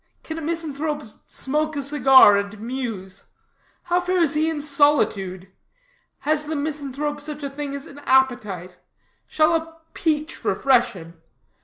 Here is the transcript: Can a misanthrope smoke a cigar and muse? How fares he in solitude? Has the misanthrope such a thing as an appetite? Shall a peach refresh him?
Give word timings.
Can 0.23 0.39
a 0.39 0.41
misanthrope 0.41 1.03
smoke 1.27 1.75
a 1.75 1.83
cigar 1.83 2.35
and 2.35 2.59
muse? 2.59 3.25
How 3.83 4.01
fares 4.01 4.33
he 4.33 4.49
in 4.49 4.59
solitude? 4.59 5.49
Has 6.21 6.45
the 6.45 6.55
misanthrope 6.55 7.21
such 7.21 7.43
a 7.43 7.51
thing 7.51 7.75
as 7.75 7.85
an 7.85 7.99
appetite? 8.05 8.77
Shall 9.27 9.53
a 9.53 9.77
peach 9.93 10.43
refresh 10.43 10.93
him? 10.93 11.21